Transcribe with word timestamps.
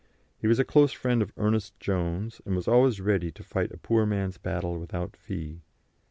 He 0.39 0.47
was 0.47 0.57
a 0.57 0.65
close 0.65 0.91
friend 0.91 1.21
of 1.21 1.31
Ernest 1.37 1.79
Jones, 1.79 2.41
and 2.43 2.55
was 2.55 2.67
always 2.67 2.99
ready 2.99 3.31
to 3.33 3.43
fight 3.43 3.71
a 3.71 3.77
poor 3.77 4.03
man's 4.07 4.39
battle 4.39 4.79
without 4.79 5.15
fee. 5.15 5.61